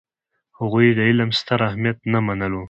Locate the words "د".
0.97-0.99